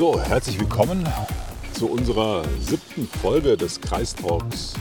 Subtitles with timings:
[0.00, 1.06] So, herzlich willkommen
[1.74, 4.72] zu unserer siebten Folge des Kreistalks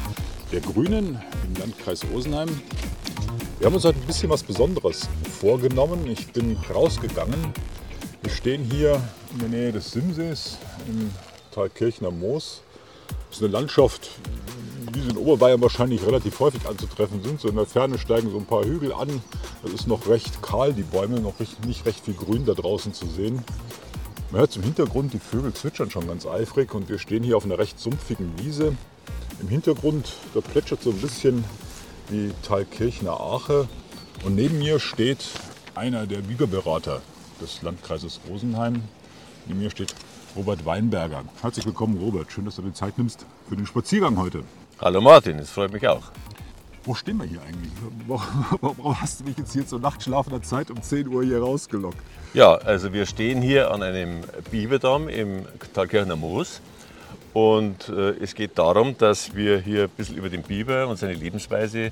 [0.50, 2.48] der Grünen im Landkreis Rosenheim.
[3.58, 5.10] Wir haben uns heute ein bisschen was Besonderes
[5.42, 6.08] vorgenommen.
[6.08, 7.54] Ich bin rausgegangen.
[8.22, 9.02] Wir stehen hier
[9.34, 11.12] in der Nähe des Simsees im
[11.52, 12.62] Tal Kirchner Moos.
[13.28, 14.12] Das ist eine Landschaft,
[14.94, 17.42] sie in Oberbayern wahrscheinlich relativ häufig anzutreffen sind.
[17.42, 19.22] So in der Ferne steigen so ein paar Hügel an.
[19.66, 21.34] Es ist noch recht kahl, die Bäume, noch
[21.68, 23.44] nicht recht viel Grün da draußen zu sehen.
[24.32, 27.46] Man hört zum Hintergrund, die Vögel zwitschern schon ganz eifrig und wir stehen hier auf
[27.46, 28.76] einer recht sumpfigen Wiese.
[29.42, 31.44] Im Hintergrund, da plätschert so ein bisschen
[32.12, 33.68] die Thalkirchner Ache
[34.24, 35.26] und neben mir steht
[35.74, 37.02] einer der Biberberater
[37.42, 38.84] des Landkreises Rosenheim.
[39.48, 39.96] Neben mir steht
[40.36, 41.24] Robert Weinberger.
[41.42, 42.32] Herzlich willkommen, Robert.
[42.32, 44.44] Schön, dass du dir Zeit nimmst für den Spaziergang heute.
[44.80, 46.12] Hallo Martin, es freut mich auch.
[46.90, 47.72] Wo stehen wir hier eigentlich?
[48.08, 52.00] Warum hast du mich jetzt hier zur nachtschlafender Zeit um 10 Uhr hier rausgelockt?
[52.34, 56.62] Ja, also wir stehen hier an einem Biberdamm im Thalkirchner Moos.
[57.32, 61.14] Und äh, es geht darum, dass wir hier ein bisschen über den Biber und seine
[61.14, 61.92] Lebensweise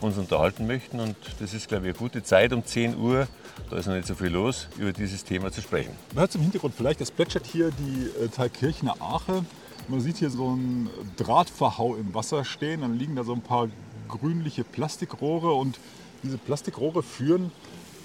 [0.00, 1.00] uns unterhalten möchten.
[1.00, 3.26] Und das ist, glaube ich, eine gute Zeit um 10 Uhr,
[3.68, 5.90] da ist noch nicht so viel los, über dieses Thema zu sprechen.
[6.14, 9.44] Man hört im Hintergrund vielleicht, es plätschert hier die äh, Thalkirchner Ache.
[9.88, 13.68] Man sieht hier so einen Drahtverhau im Wasser stehen, dann liegen da so ein paar
[14.06, 15.78] grünliche Plastikrohre und
[16.22, 17.52] diese Plastikrohre führen,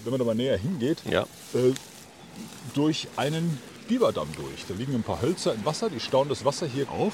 [0.03, 1.23] wenn man da mal näher hingeht, Ja.
[1.53, 1.73] äh,
[2.73, 4.65] durch einen Biberdamm durch.
[4.67, 7.13] Da liegen ein paar Hölzer im Wasser, die stauen das Wasser hier auf.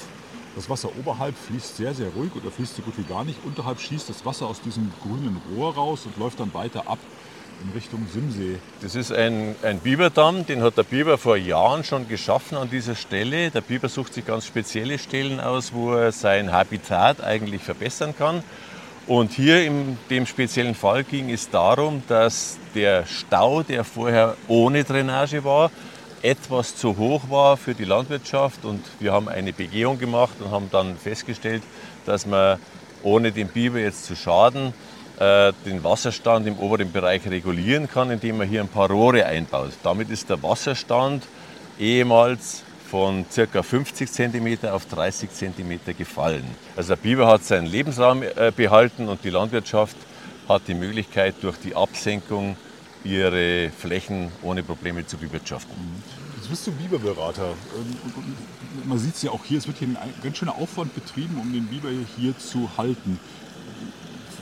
[0.54, 3.38] Das Wasser oberhalb fließt sehr, sehr ruhig oder fließt so gut wie gar nicht.
[3.44, 6.98] Unterhalb schießt das Wasser aus diesem grünen Rohr raus und läuft dann weiter ab
[7.64, 8.58] in Richtung Simsee.
[8.80, 12.94] Das ist ein, ein Biberdamm, den hat der Biber vor Jahren schon geschaffen an dieser
[12.94, 13.50] Stelle.
[13.50, 18.44] Der Biber sucht sich ganz spezielle Stellen aus, wo er sein Habitat eigentlich verbessern kann.
[19.08, 24.84] Und hier in dem speziellen Fall ging es darum, dass der Stau, der vorher ohne
[24.84, 25.70] Drainage war,
[26.20, 28.66] etwas zu hoch war für die Landwirtschaft.
[28.66, 31.62] Und wir haben eine Begehung gemacht und haben dann festgestellt,
[32.04, 32.58] dass man
[33.02, 34.74] ohne den Biber jetzt zu schaden,
[35.18, 39.72] äh, den Wasserstand im oberen Bereich regulieren kann, indem man hier ein paar Rohre einbaut.
[39.82, 41.24] Damit ist der Wasserstand
[41.78, 43.62] ehemals von ca.
[43.62, 46.44] 50 cm auf 30 cm gefallen.
[46.76, 49.96] Also der Biber hat seinen Lebensraum äh, behalten und die Landwirtschaft
[50.48, 52.56] hat die Möglichkeit, durch die Absenkung
[53.04, 55.74] ihre Flächen ohne Probleme zu bewirtschaften.
[56.36, 57.48] Jetzt bist du Biberberater.
[57.76, 58.14] Ähm,
[58.84, 61.52] Man sieht es ja auch hier, es wird hier ein ganz schöner Aufwand betrieben, um
[61.52, 63.20] den Biber hier zu halten.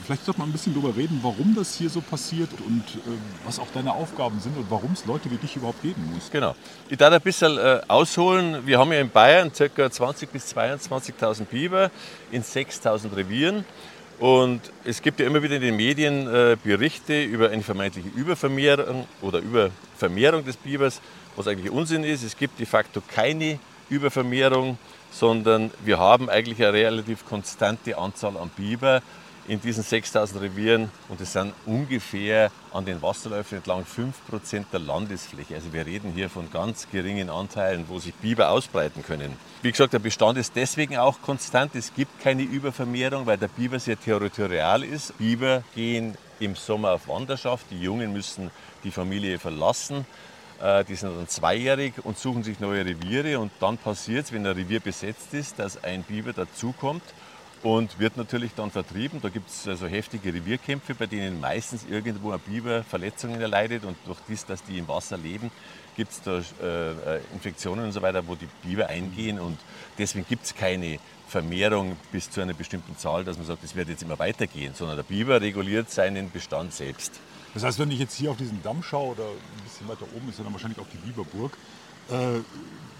[0.07, 3.59] Vielleicht sollte man ein bisschen darüber reden, warum das hier so passiert und äh, was
[3.59, 6.31] auch deine Aufgaben sind und warum es Leute wie dich überhaupt geben muss.
[6.31, 6.55] Genau.
[6.87, 8.65] Ich darf ein bisschen äh, ausholen.
[8.65, 9.65] Wir haben ja in Bayern ca.
[9.65, 11.91] 20.000 bis 22.000 Biber
[12.31, 13.65] in 6.000 Revieren.
[14.17, 19.05] Und es gibt ja immer wieder in den Medien äh, Berichte über eine vermeintliche Übervermehrung
[19.21, 21.01] oder Übervermehrung des Bibers,
[21.35, 22.23] was eigentlich Unsinn ist.
[22.23, 23.59] Es gibt de facto keine
[23.89, 24.77] Übervermehrung,
[25.11, 29.01] sondern wir haben eigentlich eine relativ konstante Anzahl an Biber
[29.47, 35.55] in diesen 6000 Revieren und es sind ungefähr an den Wasserläufen entlang 5% der Landesfläche.
[35.55, 39.33] Also wir reden hier von ganz geringen Anteilen, wo sich Biber ausbreiten können.
[39.61, 41.75] Wie gesagt, der Bestand ist deswegen auch konstant.
[41.75, 45.17] Es gibt keine Übervermehrung, weil der Biber sehr territorial ist.
[45.17, 47.65] Biber gehen im Sommer auf Wanderschaft.
[47.71, 48.51] Die Jungen müssen
[48.83, 50.05] die Familie verlassen.
[50.61, 53.39] Äh, Die sind dann zweijährig und suchen sich neue Reviere.
[53.39, 57.03] Und dann passiert es, wenn ein Revier besetzt ist, dass ein Biber dazukommt
[57.63, 59.21] und wird natürlich dann vertrieben.
[59.21, 63.97] Da gibt es also heftige Revierkämpfe, bei denen meistens irgendwo ein Biber Verletzungen erleidet und
[64.05, 65.51] durch das, dass die im Wasser leben,
[65.95, 69.57] gibt es da äh, äh, Infektionen und so weiter, wo die Biber eingehen und
[69.97, 73.89] deswegen gibt es keine Vermehrung bis zu einer bestimmten Zahl, dass man sagt, es wird
[73.89, 77.19] jetzt immer weitergehen, sondern der Biber reguliert seinen Bestand selbst.
[77.53, 80.29] Das heißt, wenn ich jetzt hier auf diesen Damm schaue oder ein bisschen weiter oben
[80.29, 81.57] ist dann wahrscheinlich auch die Biberburg,
[82.09, 82.39] äh,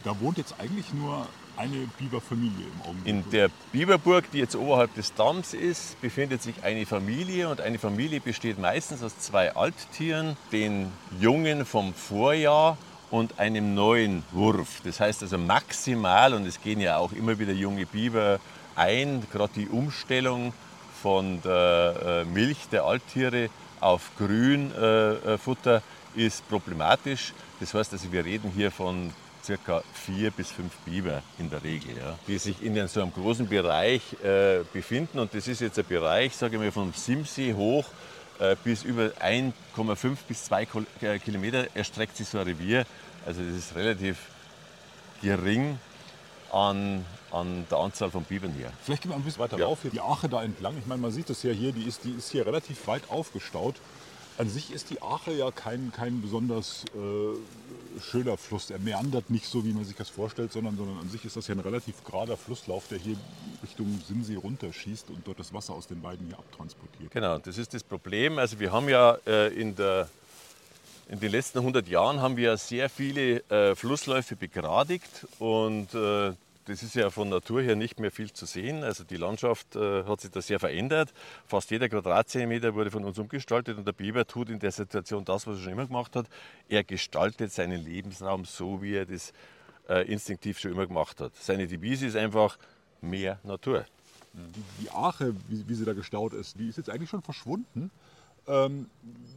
[0.03, 3.07] da wohnt jetzt eigentlich nur eine Biberfamilie im Augenblick.
[3.07, 7.79] In der Biberburg, die jetzt oberhalb des Damms ist, befindet sich eine Familie und eine
[7.79, 12.77] Familie besteht meistens aus zwei Alttieren, den Jungen vom Vorjahr
[13.09, 14.81] und einem neuen Wurf.
[14.83, 18.39] Das heißt also maximal, und es gehen ja auch immer wieder junge Biber
[18.75, 20.53] ein, gerade die Umstellung
[21.01, 23.49] von der äh, Milch der Alttiere
[23.79, 25.81] auf Grünfutter
[26.15, 27.33] ist problematisch.
[27.59, 29.11] Das heißt also, wir reden hier von
[29.47, 33.47] circa vier bis fünf Biber in der Regel, ja, die sich in so einem großen
[33.47, 35.19] Bereich äh, befinden.
[35.19, 37.85] Und das ist jetzt ein Bereich, sage ich mal, vom Simsee hoch
[38.39, 42.85] äh, bis über 1,5 bis 2 Kol- äh, Kilometer erstreckt sich so ein Revier.
[43.25, 44.17] Also das ist relativ
[45.21, 45.79] gering
[46.51, 48.71] an, an der Anzahl von Bibern hier.
[48.83, 49.65] Vielleicht gehen wir ein bisschen weiter Ja.
[49.65, 50.77] rauf, hier die Ache da entlang.
[50.77, 53.75] Ich meine, man sieht das ja hier, die ist, die ist hier relativ weit aufgestaut.
[54.37, 58.69] An sich ist die Ache ja kein, kein besonders äh, schöner Fluss.
[58.69, 61.47] Er meandert nicht so, wie man sich das vorstellt, sondern, sondern an sich ist das
[61.47, 63.17] ja ein relativ gerader Flusslauf, der hier
[63.63, 67.09] Richtung Sinsee runterschießt und dort das Wasser aus den beiden hier abtransportiert.
[67.09, 68.37] Genau, das ist das Problem.
[68.37, 70.07] Also wir haben ja äh, in, der,
[71.09, 76.33] in den letzten 100 Jahren haben wir sehr viele äh, Flussläufe begradigt und äh,
[76.67, 78.83] das ist ja von Natur her nicht mehr viel zu sehen.
[78.83, 81.13] Also die Landschaft äh, hat sich da sehr verändert.
[81.45, 85.47] Fast jeder Quadratzentimeter wurde von uns umgestaltet und der Biber tut in der Situation das,
[85.47, 86.27] was er schon immer gemacht hat.
[86.67, 89.31] Er gestaltet seinen Lebensraum so, wie er das
[89.87, 91.33] äh, instinktiv schon immer gemacht hat.
[91.37, 92.57] Seine Devise ist einfach
[92.99, 93.85] mehr Natur.
[94.33, 97.91] Die, die Ache, wie, wie, sie da gestaut ist, die ist jetzt eigentlich schon verschwunden.
[98.47, 98.87] Ähm,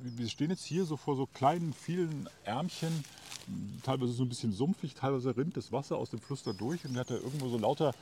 [0.03, 3.05] wir stehen jetzt hier so vor so kleinen, vielen Ärmchen
[3.83, 6.95] teilweise so ein bisschen sumpfig, teilweise rinnt das Wasser aus dem Fluss da durch und
[6.95, 7.95] er hat da irgendwo so lauter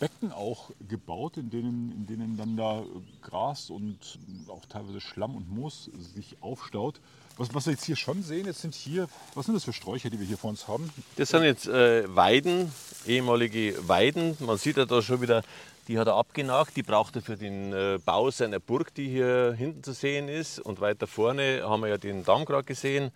[0.00, 2.82] Becken auch gebaut, in denen, in denen dann da
[3.22, 4.18] Gras und
[4.48, 7.00] auch teilweise Schlamm und Moos sich aufstaut.
[7.38, 10.10] Was, was wir jetzt hier schon sehen, jetzt sind hier, was sind das für Sträucher,
[10.10, 10.90] die wir hier vor uns haben?
[11.16, 12.72] Das sind jetzt äh, Weiden,
[13.06, 14.36] ehemalige Weiden.
[14.40, 15.42] Man sieht ja da schon wieder
[15.88, 19.54] die hat er abgenagt, die braucht er für den äh, Bau seiner Burg, die hier
[19.56, 20.58] hinten zu sehen ist.
[20.58, 23.12] Und weiter vorne haben wir ja den Damm gerade gesehen.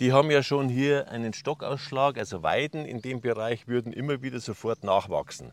[0.00, 4.40] Die haben ja schon hier einen Stockausschlag, also Weiden in dem Bereich würden immer wieder
[4.40, 5.52] sofort nachwachsen.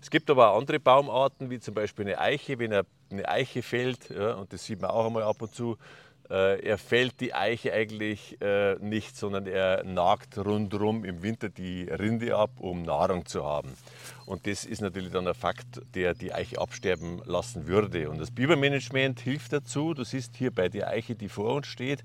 [0.00, 2.58] Es gibt aber auch andere Baumarten, wie zum Beispiel eine Eiche.
[2.58, 5.76] Wenn eine Eiche fällt, ja, und das sieht man auch einmal ab und zu,
[6.34, 12.36] er fällt die Eiche eigentlich äh, nicht, sondern er nagt rundherum im Winter die Rinde
[12.36, 13.72] ab, um Nahrung zu haben.
[14.26, 18.10] Und das ist natürlich dann ein Fakt, der die Eiche absterben lassen würde.
[18.10, 19.94] Und das Bibermanagement hilft dazu.
[19.94, 22.04] Du siehst hier bei der Eiche, die vor uns steht,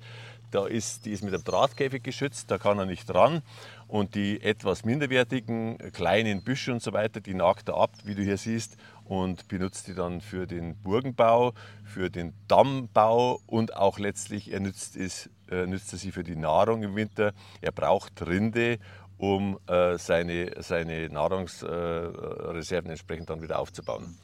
[0.53, 3.41] da ist, die ist mit einem Drahtkäfig geschützt, da kann er nicht ran.
[3.87, 8.23] Und die etwas minderwertigen kleinen Büsche und so weiter, die nagt er ab, wie du
[8.23, 8.77] hier siehst,
[9.13, 11.53] und benutzt die dann für den Burgenbau,
[11.85, 16.35] für den Dammbau und auch letztlich er nützt, es, äh, nützt er sie für die
[16.35, 17.31] Nahrung im Winter.
[17.61, 18.79] Er braucht Rinde,
[19.19, 24.17] um äh, seine, seine Nahrungsreserven entsprechend dann wieder aufzubauen.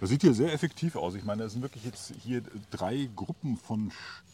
[0.00, 1.14] Das sieht hier sehr effektiv aus.
[1.14, 2.42] Ich meine, es sind wirklich jetzt hier
[2.72, 3.92] drei Gruppen von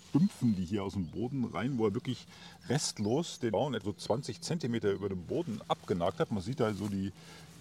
[0.08, 2.26] Stümpfen, die hier aus dem Boden rein, wo er wirklich
[2.70, 6.30] restlos den Baum etwa 20 cm über dem Boden abgenagt hat.
[6.30, 7.12] Man sieht da so die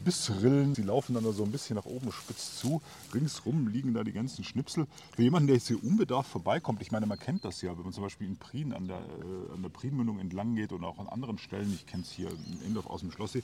[0.03, 2.81] Bissrillen, die laufen dann so ein bisschen nach oben spitz zu.
[3.13, 4.87] Ringsrum liegen da die ganzen Schnipsel.
[5.15, 7.93] Für jemanden, der jetzt hier unbedarft vorbeikommt, ich meine, man kennt das ja, wenn man
[7.93, 11.07] zum Beispiel in Prien an der, äh, an der Prienmündung entlang geht oder auch an
[11.07, 13.43] anderen Stellen, ich kenne es hier in Endorf aus dem Schlosssee,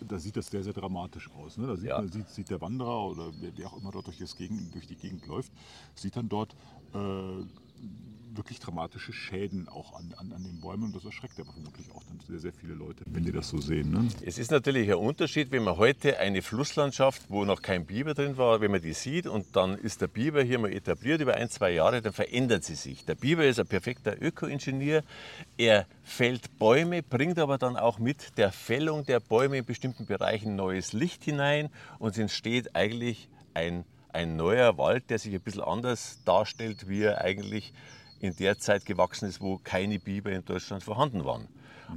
[0.00, 1.56] da sieht das sehr, sehr dramatisch aus.
[1.56, 1.66] Ne?
[1.66, 1.98] Da sieht, ja.
[1.98, 4.96] man, sieht, sieht, der Wanderer oder wer, wer auch immer dort durch, Gegend, durch, die
[4.96, 5.50] Gegend läuft,
[5.94, 6.54] sieht dann dort
[6.94, 6.98] äh,
[8.36, 10.84] wirklich dramatische Schäden auch an, an, an den Bäumen.
[10.84, 13.58] Und das erschreckt aber vermutlich auch dann sehr, sehr viele Leute, wenn die das so
[13.58, 13.90] sehen.
[13.90, 14.08] Ne?
[14.24, 18.36] Es ist natürlich ein Unterschied, wenn man heute eine Flusslandschaft, wo noch kein Biber drin
[18.36, 21.48] war, wenn man die sieht und dann ist der Biber hier mal etabliert über ein,
[21.50, 23.04] zwei Jahre, dann verändert sie sich.
[23.04, 25.02] Der Biber ist ein perfekter Ökoingenieur.
[25.56, 30.56] Er fällt Bäume, bringt aber dann auch mit der Fällung der Bäume in bestimmten Bereichen
[30.56, 33.84] neues Licht hinein und es entsteht eigentlich ein
[34.16, 37.74] ein neuer Wald, der sich ein bisschen anders darstellt, wie er eigentlich
[38.26, 41.48] in der Zeit gewachsen ist, wo keine Biber in Deutschland vorhanden waren.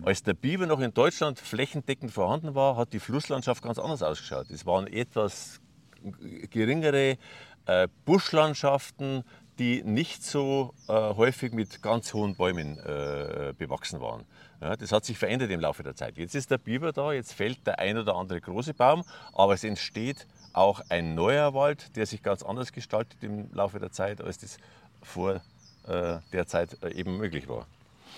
[0.04, 4.50] Als der Biber noch in Deutschland flächendeckend vorhanden war, hat die Flusslandschaft ganz anders ausgeschaut.
[4.52, 5.60] Es waren etwas
[6.50, 7.18] geringere
[7.66, 9.24] äh, Buschlandschaften,
[9.58, 14.24] die nicht so äh, häufig mit ganz hohen Bäumen äh, bewachsen waren.
[14.62, 16.18] Ja, das hat sich verändert im Laufe der Zeit.
[16.18, 19.64] Jetzt ist der Biber da, jetzt fällt der ein oder andere große Baum, aber es
[19.64, 24.38] entsteht auch ein neuer Wald, der sich ganz anders gestaltet im Laufe der Zeit, als
[24.38, 24.58] das
[25.02, 25.42] vor
[26.32, 27.68] derzeit äh, eben möglich war.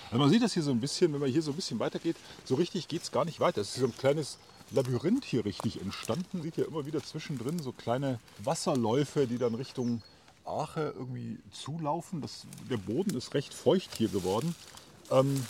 [0.06, 2.16] Also man sieht das hier so ein bisschen, wenn man hier so ein bisschen weitergeht,
[2.44, 3.60] so richtig geht es gar nicht weiter.
[3.60, 4.38] Es ist so ein kleines
[4.70, 6.42] Labyrinth hier richtig entstanden.
[6.42, 10.02] Sieht ja immer wieder zwischendrin so kleine Wasserläufe, die dann Richtung
[10.44, 12.20] Ache irgendwie zulaufen.
[12.20, 14.54] Das, der Boden ist recht feucht hier geworden.
[15.10, 15.44] Ähm,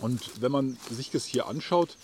[0.00, 1.96] und wenn man sich das hier anschaut,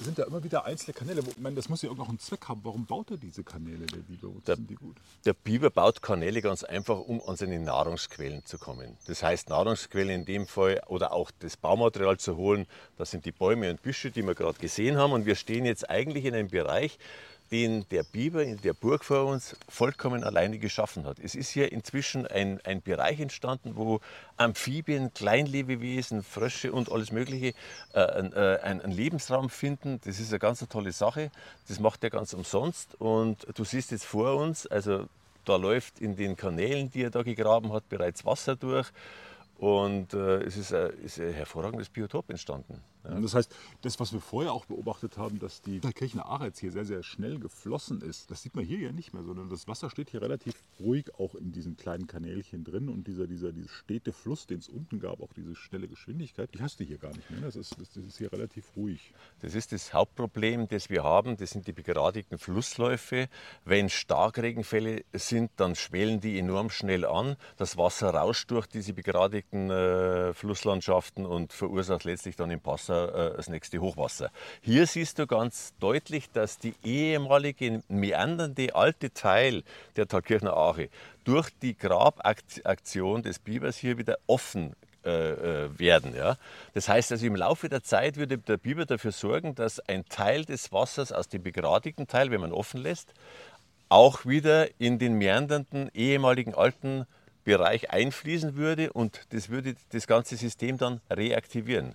[0.00, 1.22] sind da immer wieder einzelne Kanäle.
[1.26, 2.60] Ich meine, das muss ja auch noch einen Zweck haben.
[2.64, 4.28] Warum baut er diese Kanäle, der Biber?
[4.28, 4.96] Wozu der, sind die gut?
[5.24, 8.96] Der Biber baut Kanäle ganz einfach, um an seine Nahrungsquellen zu kommen.
[9.06, 13.32] Das heißt, Nahrungsquellen in dem Fall oder auch das Baumaterial zu holen, das sind die
[13.32, 15.12] Bäume und Büsche, die wir gerade gesehen haben.
[15.12, 16.98] Und wir stehen jetzt eigentlich in einem Bereich,
[17.50, 21.18] den der Biber in der Burg vor uns vollkommen alleine geschaffen hat.
[21.18, 24.00] Es ist hier inzwischen ein, ein Bereich entstanden, wo
[24.36, 27.54] Amphibien, Kleinlebewesen, Frösche und alles Mögliche
[27.94, 30.00] äh, äh, einen Lebensraum finden.
[30.04, 31.30] Das ist eine ganz tolle Sache.
[31.68, 32.94] Das macht er ganz umsonst.
[33.00, 35.06] Und du siehst jetzt vor uns, also
[35.44, 38.88] da läuft in den Kanälen, die er da gegraben hat, bereits Wasser durch.
[39.58, 42.82] Und äh, es ist ein, ist ein hervorragendes Biotop entstanden.
[43.04, 43.20] Ja.
[43.20, 46.72] Das heißt, das, was wir vorher auch beobachtet haben, dass die Kirchener Aare jetzt hier
[46.72, 49.90] sehr, sehr schnell geflossen ist, das sieht man hier ja nicht mehr, sondern das Wasser
[49.90, 54.12] steht hier relativ ruhig auch in diesen kleinen Kanälchen drin und dieser, dieser, dieser stete
[54.12, 57.30] Fluss, den es unten gab, auch diese schnelle Geschwindigkeit, die hast du hier gar nicht
[57.30, 57.40] mehr.
[57.42, 59.12] Das ist, das ist hier relativ ruhig.
[59.40, 61.36] Das ist das Hauptproblem, das wir haben.
[61.36, 63.28] Das sind die begradigten Flussläufe.
[63.64, 67.36] Wenn Starkregenfälle sind, dann schwellen die enorm schnell an.
[67.56, 73.36] Das Wasser rauscht durch diese begradigten äh, Flusslandschaften und verursacht letztlich dann im Passau äh,
[73.36, 74.30] das nächste Hochwasser.
[74.60, 79.62] Hier siehst du ganz deutlich, dass die ehemalige meandernde alte Teil
[79.96, 80.88] der Thalkirchner Ache
[81.24, 84.74] durch die Grabaktion des Bibers hier wieder offen
[85.04, 85.32] äh,
[85.64, 86.14] äh, werden.
[86.14, 86.38] Ja?
[86.72, 90.46] Das heißt also, im Laufe der Zeit würde der Biber dafür sorgen, dass ein Teil
[90.46, 93.12] des Wassers aus dem begradigten Teil, wenn man offen lässt,
[93.90, 97.06] auch wieder in den meandernden ehemaligen alten
[97.44, 101.94] Bereich einfließen würde und das würde das ganze System dann reaktivieren.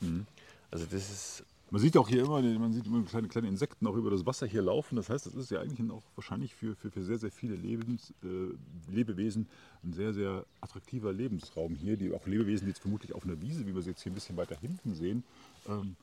[0.00, 0.26] Mhm.
[0.70, 3.94] Also das ist man sieht auch hier immer, man sieht immer kleine, kleine Insekten auch
[3.94, 4.96] über das Wasser hier laufen.
[4.96, 8.12] Das heißt, das ist ja eigentlich auch wahrscheinlich für, für, für sehr, sehr viele Lebens,
[8.24, 9.46] äh, Lebewesen
[9.84, 11.96] ein sehr, sehr attraktiver Lebensraum hier.
[11.96, 14.16] Die auch Lebewesen, die jetzt vermutlich auf einer Wiese, wie wir sie jetzt hier ein
[14.16, 15.22] bisschen weiter hinten sehen,
[15.68, 15.94] ähm,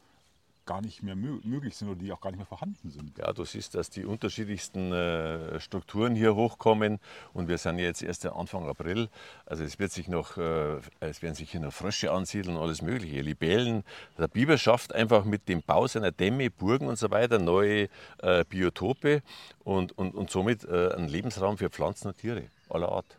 [0.67, 3.17] gar nicht mehr möglich sind oder die auch gar nicht mehr vorhanden sind.
[3.17, 6.99] Ja, du siehst, dass die unterschiedlichsten äh, Strukturen hier hochkommen
[7.33, 9.09] und wir sind jetzt erst Anfang April.
[9.45, 13.21] Also es wird sich noch, äh, es werden sich hier noch Frösche ansiedeln alles mögliche,
[13.21, 13.83] Libellen.
[14.19, 17.87] Der Biber schafft einfach mit dem Bau seiner Dämme, Burgen und so weiter neue
[18.19, 19.23] äh, Biotope
[19.63, 23.17] und, und, und somit äh, einen Lebensraum für Pflanzen und Tiere aller Art.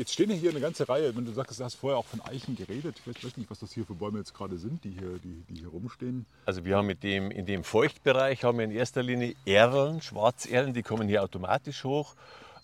[0.00, 2.56] Jetzt stehen hier eine ganze Reihe, wenn du sagst, du hast vorher auch von Eichen
[2.56, 5.42] geredet, ich weiß nicht, was das hier für Bäume jetzt gerade sind, die hier, die,
[5.50, 6.24] die hier rumstehen.
[6.46, 10.72] Also wir haben mit dem, in dem Feuchtbereich haben wir in erster Linie Erlen, Schwarzerlen,
[10.72, 12.14] die kommen hier automatisch hoch.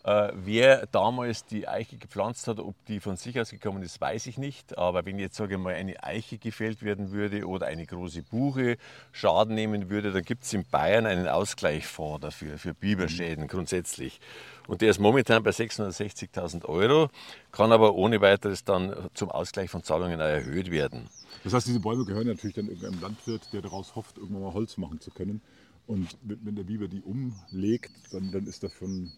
[0.07, 4.29] Äh, wer damals die Eiche gepflanzt hat, ob die von sich aus gekommen ist, weiß
[4.29, 4.79] ich nicht.
[4.79, 8.77] Aber wenn jetzt sage ich mal eine Eiche gefällt werden würde oder eine große Buche
[9.11, 13.49] Schaden nehmen würde, dann gibt es in Bayern einen Ausgleichsfonds dafür, für Biberschäden mhm.
[13.49, 14.21] grundsätzlich.
[14.69, 17.09] Und der ist momentan bei 660.000 Euro,
[17.51, 21.09] kann aber ohne weiteres dann zum Ausgleich von Zahlungen erhöht werden.
[21.43, 24.77] Das heißt, diese Bäume gehören natürlich dann irgendeinem Landwirt, der daraus hofft, irgendwann mal Holz
[24.77, 25.43] machen zu können.
[25.87, 29.13] Und wenn der Biber die umlegt, dann, dann ist davon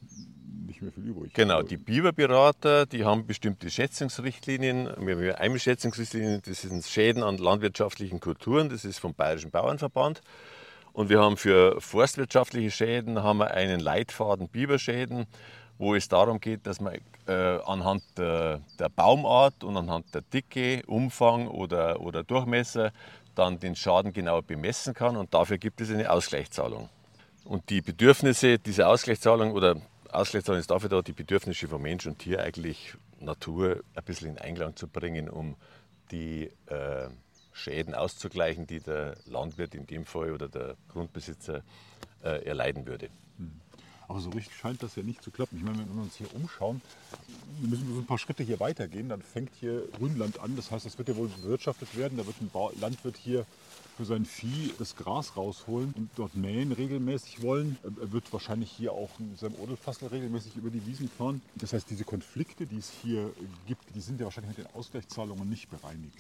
[0.66, 1.32] nicht mehr viel übrig.
[1.32, 4.90] Genau, die Biberberater, die haben bestimmte Schätzungsrichtlinien.
[4.98, 10.20] Wir haben eine Schätzungsrichtlinie, das sind Schäden an landwirtschaftlichen Kulturen, das ist vom Bayerischen Bauernverband.
[10.92, 15.26] Und wir haben für forstwirtschaftliche Schäden haben wir einen Leitfaden Biberschäden,
[15.78, 20.82] wo es darum geht, dass man äh, anhand der, der, Baumart und anhand der Dicke,
[20.86, 22.92] Umfang oder, oder Durchmesser
[23.38, 26.88] dann den Schaden genau bemessen kann und dafür gibt es eine Ausgleichszahlung.
[27.44, 29.80] Und die Bedürfnisse dieser Ausgleichszahlung oder
[30.10, 34.38] Ausgleichszahlung ist dafür da, die Bedürfnisse von Mensch und Tier eigentlich Natur ein bisschen in
[34.38, 35.56] Einklang zu bringen, um
[36.10, 37.08] die äh,
[37.52, 41.62] Schäden auszugleichen, die der Landwirt in dem Fall oder der Grundbesitzer
[42.22, 43.08] äh, erleiden würde.
[44.08, 45.58] Aber so richtig scheint das ja nicht zu klappen.
[45.58, 46.80] Ich meine, wenn wir uns hier umschauen,
[47.60, 49.10] müssen wir so ein paar Schritte hier weitergehen.
[49.10, 50.56] Dann fängt hier Grünland an.
[50.56, 52.16] Das heißt, es wird ja wohl bewirtschaftet werden.
[52.16, 52.50] Da wird ein
[52.80, 53.44] Landwirt hier
[53.98, 57.76] für sein Vieh das Gras rausholen und dort mähen regelmäßig wollen.
[57.82, 61.42] Er wird wahrscheinlich hier auch in seinem Odelfassel regelmäßig über die Wiesen fahren.
[61.56, 63.28] Das heißt, diese Konflikte, die es hier
[63.66, 66.16] gibt, die sind ja wahrscheinlich mit den Ausgleichszahlungen nicht bereinigt.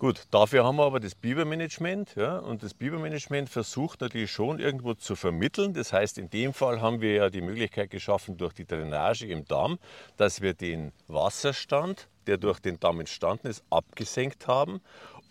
[0.00, 2.16] Gut, dafür haben wir aber das Bibermanagement.
[2.16, 5.74] Ja, und das Bibermanagement versucht natürlich schon irgendwo zu vermitteln.
[5.74, 9.44] Das heißt, in dem Fall haben wir ja die Möglichkeit geschaffen durch die Drainage im
[9.44, 9.78] Damm,
[10.16, 14.80] dass wir den Wasserstand, der durch den Damm entstanden ist, abgesenkt haben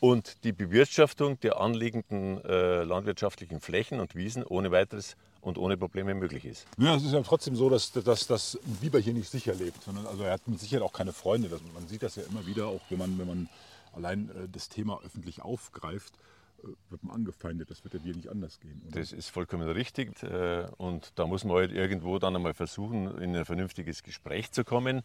[0.06, 6.14] und die Bewirtschaftung der anliegenden äh, landwirtschaftlichen Flächen und Wiesen ohne weiteres und ohne Probleme
[6.14, 6.68] möglich ist.
[6.78, 9.84] Ja, es ist ja trotzdem so, dass, dass, dass ein Biber hier nicht sicher lebt.
[9.84, 11.50] Sondern, also er hat mit Sicherheit auch keine Freunde.
[11.50, 13.50] Das, man sieht das ja immer wieder, auch wenn man, wenn man
[13.94, 16.14] allein äh, das Thema öffentlich aufgreift
[16.90, 17.70] wird man angefeindet.
[17.70, 18.82] Das wird ja dir nicht anders gehen.
[18.86, 19.00] Oder?
[19.00, 20.22] Das ist vollkommen richtig.
[20.24, 24.64] Äh, und da muss man halt irgendwo dann einmal versuchen, in ein vernünftiges Gespräch zu
[24.64, 25.00] kommen.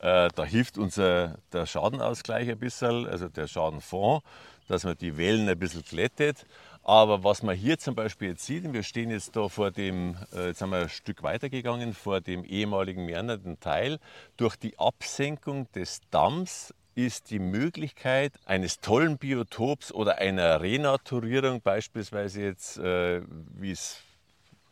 [0.00, 4.24] Äh, da hilft unser der Schadenausgleich ein bisschen, also der Schadenfonds,
[4.68, 6.46] dass man die Wellen ein bisschen glättet.
[6.82, 10.58] Aber was man hier zum Beispiel jetzt sieht, wir stehen jetzt da vor dem, jetzt
[10.58, 13.98] sind wir ein Stück weitergegangen, vor dem ehemaligen meandernden Teil,
[14.36, 22.42] durch die Absenkung des Damms ist die Möglichkeit eines tollen Biotops oder einer Renaturierung beispielsweise
[22.42, 23.22] jetzt, äh,
[23.58, 23.98] wie es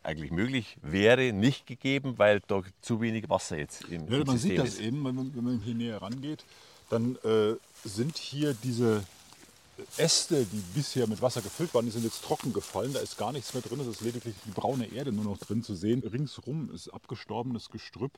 [0.03, 4.37] eigentlich möglich wäre, nicht gegeben, weil da zu wenig Wasser jetzt im, ja, im Man
[4.37, 4.81] sieht das ist.
[4.81, 6.43] eben, wenn man, wenn man, hier näher rangeht,
[6.89, 9.03] dann äh, sind hier diese
[9.97, 12.93] Äste, die bisher mit Wasser gefüllt waren, die sind jetzt trocken gefallen.
[12.93, 13.79] Da ist gar nichts mehr drin.
[13.79, 16.03] Es ist lediglich die braune Erde nur noch drin zu sehen.
[16.03, 18.11] Ringsrum ist abgestorbenes Gestrüpp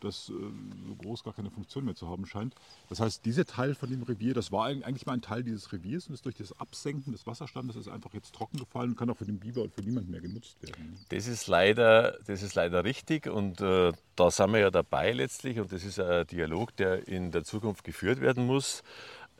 [0.00, 2.54] das äh, so groß gar keine Funktion mehr zu haben scheint.
[2.88, 6.06] Das heißt, dieser Teil von dem Revier, das war eigentlich mal ein Teil dieses Reviers
[6.06, 9.16] und ist durch das Absenken des Wasserstandes ist einfach jetzt trocken gefallen und kann auch
[9.16, 10.98] für den Biber und für niemanden mehr genutzt werden.
[11.08, 15.60] Das ist leider, das ist leider richtig und äh, da sind wir ja dabei letztlich
[15.60, 18.82] und das ist ein Dialog, der in der Zukunft geführt werden muss.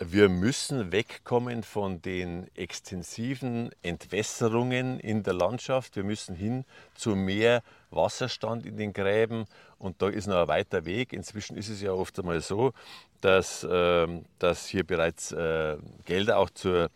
[0.00, 5.96] Wir müssen wegkommen von den extensiven Entwässerungen in der Landschaft.
[5.96, 9.46] Wir müssen hin zu mehr Wasserstand in den Gräben
[9.78, 11.12] und da ist noch ein weiter Weg.
[11.12, 12.72] Inzwischen ist es ja oft einmal so,
[13.20, 14.06] dass, äh,
[14.38, 16.90] dass hier bereits äh, Gelder auch zur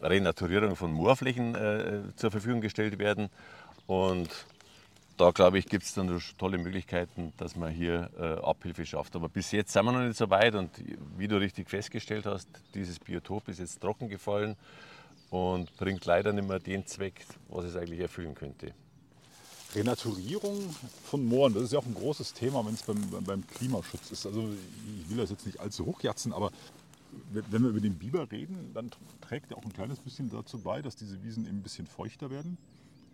[0.00, 3.30] Renaturierung von Moorflächen äh, zur Verfügung gestellt werden
[3.86, 4.28] und
[5.18, 9.16] da glaube ich, gibt es dann tolle Möglichkeiten, dass man hier äh, Abhilfe schafft.
[9.16, 10.70] Aber bis jetzt sind wir noch nicht so weit und
[11.16, 14.56] wie du richtig festgestellt hast, dieses Biotop ist jetzt trocken gefallen
[15.30, 18.72] und bringt leider nicht mehr den Zweck, was es eigentlich erfüllen könnte.
[19.74, 24.10] Renaturierung von Mooren, das ist ja auch ein großes Thema, wenn es beim, beim Klimaschutz
[24.10, 24.26] ist.
[24.26, 24.48] Also
[25.00, 26.50] ich will das jetzt nicht allzu hochjatzen, aber
[27.30, 30.82] wenn wir über den Biber reden, dann trägt er auch ein kleines bisschen dazu bei,
[30.82, 32.56] dass diese Wiesen eben ein bisschen feuchter werden.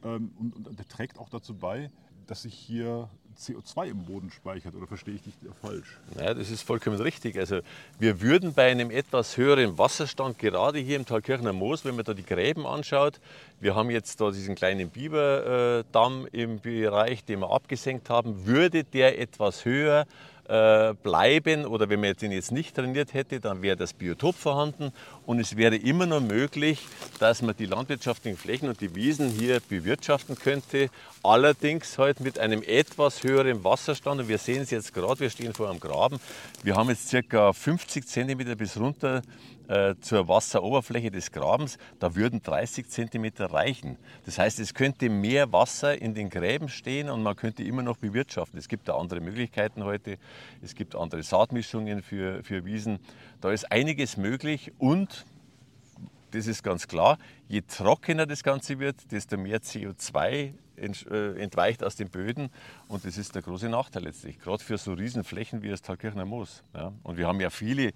[0.05, 1.91] Ähm, und, und der trägt auch dazu bei,
[2.27, 4.75] dass sich hier CO2 im Boden speichert.
[4.75, 5.99] Oder verstehe ich dich falsch?
[6.19, 7.39] Ja, das ist vollkommen richtig.
[7.39, 7.61] Also
[7.99, 12.15] wir würden bei einem etwas höheren Wasserstand, gerade hier im Thalkirchner Moos, wenn man da
[12.15, 13.21] die Gräben anschaut,
[13.61, 19.19] wir haben jetzt da diesen kleinen Biberdamm im Bereich, den wir abgesenkt haben, würde der
[19.19, 20.07] etwas höher
[20.49, 24.93] äh, bleiben oder wenn man den jetzt nicht trainiert hätte, dann wäre das Biotop vorhanden.
[25.27, 26.87] Und es wäre immer noch möglich,
[27.19, 30.91] dass man die landwirtschaftlichen Flächen und die Wiesen hier bewirtschaften könnte,
[31.23, 34.21] allerdings halt mit einem etwas höheren Wasserstand.
[34.21, 36.21] Und wir sehen es jetzt gerade, wir stehen vor einem Graben,
[36.63, 39.23] wir haben jetzt circa 50 cm bis runter
[39.69, 43.97] äh, zur Wasseroberfläche des Grabens, da würden 30 cm reichen.
[44.27, 47.97] Das heißt, es könnte mehr Wasser in den Gräben stehen und man könnte immer noch
[47.97, 48.59] bewirtschaften.
[48.59, 50.19] Es gibt da andere Möglichkeiten heute,
[50.63, 52.99] es gibt andere Saatmischungen für, für Wiesen.
[53.41, 55.25] Da ist einiges möglich und
[56.33, 57.19] das ist ganz klar,
[57.49, 62.51] je trockener das Ganze wird, desto mehr CO2 äh, entweicht aus den Böden
[62.89, 66.63] und das ist der große Nachteil letztlich, gerade für so Riesenflächen wie das Thalkirchner Moos.
[66.75, 66.93] Ja.
[67.03, 67.93] Und wir haben ja viele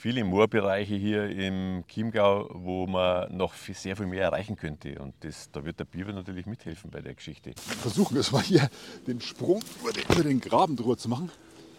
[0.00, 4.98] viele Moorbereiche hier im Chiemgau, wo man noch sehr viel mehr erreichen könnte.
[4.98, 7.52] Und das, da wird der Biber natürlich mithelfen bei der Geschichte.
[7.56, 8.70] Versuchen wir es mal hier,
[9.06, 11.30] den Sprung über den, über den Graben drüber zu machen.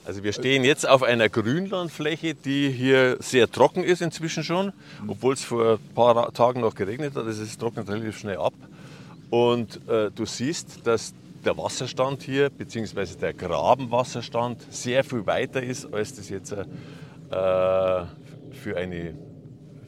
[0.06, 4.72] Also wir stehen jetzt auf einer Grünlandfläche, die hier sehr trocken ist inzwischen schon,
[5.08, 7.26] obwohl es vor ein paar Tagen noch geregnet hat.
[7.26, 8.54] Es trocknet relativ schnell ab.
[9.32, 11.14] Und äh, du siehst, dass
[11.46, 18.06] der Wasserstand hier, beziehungsweise der Grabenwasserstand, sehr viel weiter ist, als das jetzt äh, äh,
[18.52, 19.16] für, eine,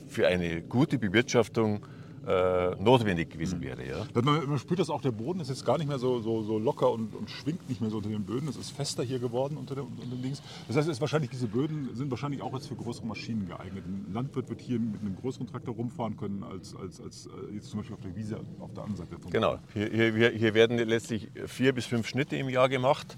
[0.08, 1.86] für eine gute Bewirtschaftung
[2.27, 3.86] äh, notwendig gewesen wäre.
[3.86, 4.05] Ja.
[4.21, 6.57] Man, man, spürt das auch, der Boden ist jetzt gar nicht mehr so, so, so
[6.57, 8.47] locker und, und, schwingt nicht mehr so unter den Böden.
[8.47, 10.41] Es ist fester hier geworden unter, dem, unter den Dings.
[10.67, 13.83] Das heißt, wahrscheinlich, diese Böden sind wahrscheinlich auch jetzt für größere Maschinen geeignet.
[13.86, 17.69] Ein Landwirt wird hier mit einem größeren Traktor rumfahren können, als, als, als äh, jetzt
[17.69, 19.17] zum Beispiel auf der Wiese auf der anderen Seite.
[19.29, 23.17] Genau, hier, hier, hier werden letztlich vier bis fünf Schnitte im Jahr gemacht.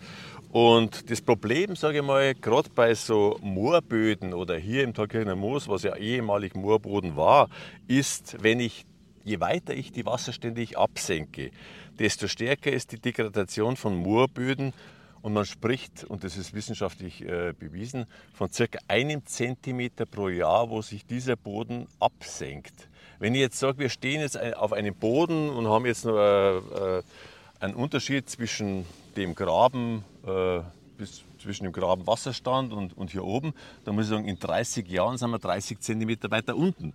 [0.52, 5.68] Und das Problem, sage ich mal, gerade bei so Moorböden oder hier im Thalkirchner Moos,
[5.68, 7.50] was ja ehemalig Moorboden war,
[7.88, 8.86] ist, wenn ich
[9.26, 11.52] je weiter ich die Wasserstände ich absenke,
[12.00, 14.72] desto stärker ist die Degradation von Moorböden
[15.22, 20.70] und man spricht, und das ist wissenschaftlich äh, bewiesen, von circa einem Zentimeter pro Jahr,
[20.70, 22.88] wo sich dieser Boden absenkt.
[23.18, 26.58] Wenn ich jetzt sage, wir stehen jetzt auf einem Boden und haben jetzt noch äh,
[26.58, 27.04] äh,
[27.60, 28.86] einen Unterschied zwischen
[29.18, 30.60] dem Graben äh,
[30.98, 35.18] bis zwischen dem Grabenwasserstand und, und hier oben, dann muss ich sagen, in 30 Jahren
[35.18, 36.94] sind wir 30 Zentimeter weiter unten.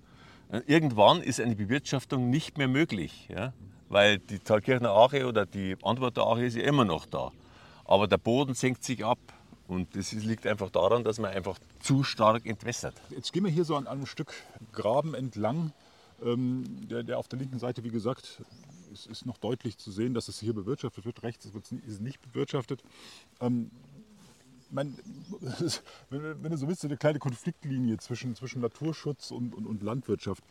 [0.67, 3.53] Irgendwann ist eine Bewirtschaftung nicht mehr möglich, ja?
[3.89, 7.31] weil die Thalkirchner Ache oder die Antworter Ache ist ja immer noch da.
[7.85, 9.19] Aber der Boden senkt sich ab
[9.69, 12.95] und das liegt einfach daran, dass man einfach zu stark entwässert.
[13.11, 14.33] Jetzt gehen wir hier so an einem Stück
[14.73, 15.73] Graben entlang.
[16.23, 18.43] Ähm, der, der, auf der linken Seite, wie gesagt,
[18.93, 21.23] ist, ist, noch deutlich zu sehen, dass es hier bewirtschaftet wird.
[21.23, 22.83] Rechts ist es nicht bewirtschaftet.
[23.41, 23.71] Ähm,
[24.71, 24.97] mein,
[26.11, 30.45] wenn, wenn, du so willst, eine kleine Konfliktlinie zwischen, zwischen Naturschutz und, und, und Landwirtschaft.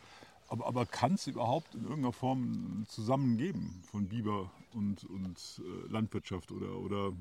[0.48, 6.50] Aber, aber kann es überhaupt in irgendeiner Form zusammengeben von Biber und, und äh, Landwirtschaft?
[6.50, 7.12] Oder, oder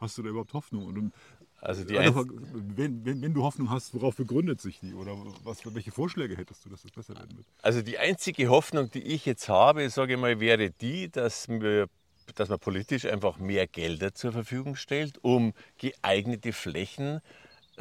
[0.00, 0.86] hast du da überhaupt Hoffnung?
[0.86, 1.12] Und,
[1.60, 4.92] also die also, wenn, wenn, wenn, du Hoffnung hast, worauf begründet sich die?
[4.92, 7.46] Oder was, welche Vorschläge hättest du, dass das besser werden wird?
[7.62, 11.88] Also die einzige Hoffnung, die ich jetzt habe, sage ich mal, wäre die, dass wir
[12.34, 17.20] dass man politisch einfach mehr Gelder zur Verfügung stellt, um geeignete Flächen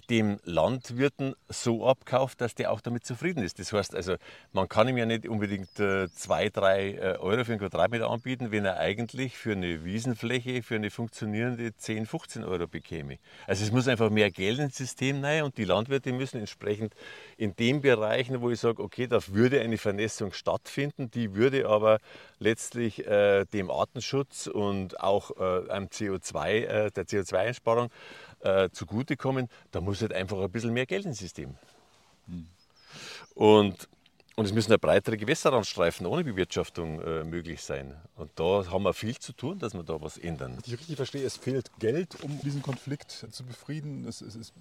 [0.10, 3.60] dem Landwirten so abkauft, dass der auch damit zufrieden ist.
[3.60, 4.16] Das heißt also,
[4.52, 8.52] man kann ihm ja nicht unbedingt äh, zwei, drei äh, Euro für einen Quadratmeter anbieten,
[8.52, 13.20] wenn er eigentlich für eine Wiesenfläche, für eine funktionierende 10, 15 Euro bekäme.
[13.48, 16.94] Also es muss einfach mehr Geld ins System rein und die Landwirte müssen entsprechend
[17.38, 22.00] in den Bereichen, wo ich sage, okay, da würde eine Vernässung stattfinden, die würde aber
[22.40, 27.90] letztlich äh, dem Artenschutz und auch äh, einem CO2, äh, der CO2-Einsparung
[28.44, 31.56] äh, zugutekommen, da muss halt einfach ein bisschen mehr Geld ins System.
[32.28, 32.48] Hm.
[33.36, 33.90] Und,
[34.36, 37.96] und es müssen ja breitere Gewässerrandstreifen ohne Bewirtschaftung äh, möglich sein.
[38.16, 40.54] Und da haben wir viel zu tun, dass wir da was ändern.
[40.54, 44.06] Wenn ich richtig verstehe, es fehlt Geld, um diesen Konflikt zu befrieden.
[44.08, 44.54] Es, es, es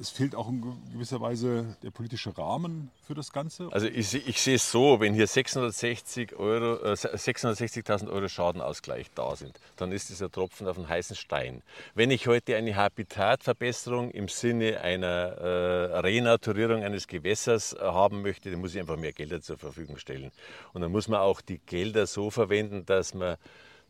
[0.00, 3.68] es fehlt auch in gewisser Weise der politische Rahmen für das Ganze.
[3.70, 9.36] Also ich, ich sehe es so, wenn hier 660 Euro, äh, 660.000 Euro Schadenausgleich da
[9.36, 11.62] sind, dann ist es ein Tropfen auf den heißen Stein.
[11.94, 18.50] Wenn ich heute eine Habitatverbesserung im Sinne einer äh, Renaturierung eines Gewässers äh, haben möchte,
[18.50, 20.32] dann muss ich einfach mehr Gelder zur Verfügung stellen.
[20.72, 23.36] Und dann muss man auch die Gelder so verwenden, dass man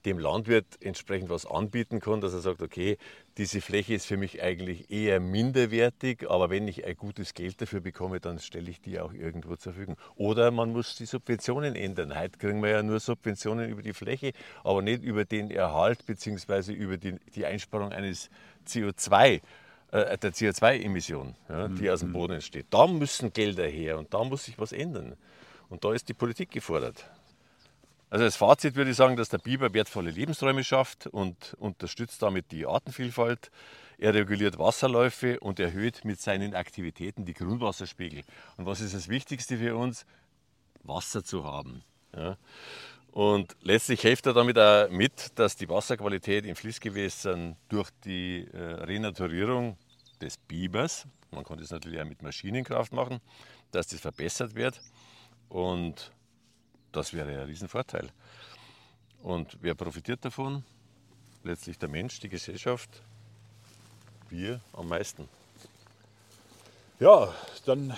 [0.05, 2.99] dem Landwirt entsprechend was anbieten kann, dass er sagt, okay,
[3.38, 7.81] diese Fläche ist für mich eigentlich eher minderwertig, aber wenn ich ein gutes Geld dafür
[7.81, 9.97] bekomme, dann stelle ich die auch irgendwo zur Verfügung.
[10.17, 12.19] Oder man muss die Subventionen ändern.
[12.19, 14.33] Heute kriegen wir ja nur Subventionen über die Fläche,
[14.65, 16.73] aber nicht über den Erhalt bzw.
[16.73, 18.29] über die, die Einsparung eines
[18.67, 19.41] CO2
[19.93, 22.15] äh, der CO2-Emission, ja, die aus dem mhm.
[22.15, 22.67] Boden entsteht.
[22.71, 25.17] Da müssen Gelder her und da muss sich was ändern.
[25.69, 27.09] Und da ist die Politik gefordert.
[28.12, 32.53] Also als Fazit würde ich sagen, dass der Biber wertvolle Lebensräume schafft und unterstützt damit
[32.53, 33.51] die Artenvielfalt.
[33.96, 38.22] Er reguliert Wasserläufe und erhöht mit seinen Aktivitäten die Grundwasserspiegel.
[38.59, 40.05] Und was ist das Wichtigste für uns?
[40.83, 41.85] Wasser zu haben.
[42.14, 42.37] Ja.
[43.12, 48.59] Und letztlich hilft er damit auch mit, dass die Wasserqualität in Fließgewässern durch die äh,
[48.59, 49.79] Renaturierung
[50.20, 53.22] des Bibers, man kann das natürlich auch mit Maschinenkraft machen,
[53.70, 54.83] dass das verbessert wird.
[55.48, 56.12] Und
[56.92, 58.11] das wäre ein Riesenvorteil.
[59.22, 60.64] Und wer profitiert davon?
[61.44, 62.88] Letztlich der Mensch, die Gesellschaft,
[64.31, 65.28] wir am meisten.
[67.00, 67.96] Ja, dann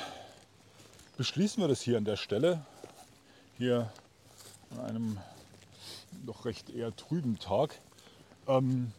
[1.17, 2.65] beschließen wir das hier an der Stelle.
[3.59, 3.93] Hier
[4.71, 5.19] an einem
[6.25, 7.79] doch recht eher trüben Tag.
[8.49, 8.93] Ähm,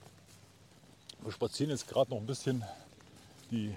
[1.22, 2.64] wir spazieren jetzt gerade noch ein bisschen
[3.52, 3.76] die,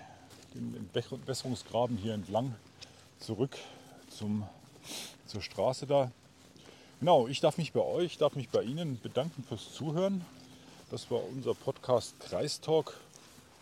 [0.55, 2.55] den Entwässerungsgraben hier entlang
[3.19, 3.57] zurück
[4.11, 4.47] zum
[5.27, 6.11] zur Straße da.
[7.01, 10.25] Genau, ich darf mich bei euch, darf mich bei Ihnen bedanken fürs Zuhören.
[10.91, 12.99] Das war unser Podcast Kreistalk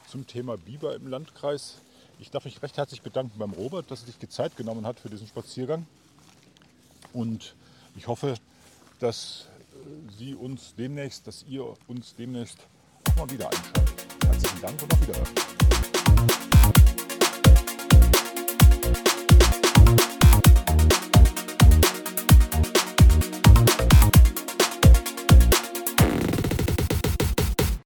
[0.08, 1.78] zum Thema Biber im Landkreis.
[2.18, 5.00] Ich darf mich recht herzlich bedanken beim Robert, dass er sich die Zeit genommen hat
[5.00, 5.86] für diesen Spaziergang.
[7.12, 7.54] Und
[7.96, 8.36] ich hoffe,
[9.00, 9.46] dass
[10.16, 12.58] Sie uns demnächst, dass ihr uns demnächst
[13.10, 14.06] auch mal wieder einschaltet.
[14.24, 15.55] Herzlichen Dank und auf Wiederhören.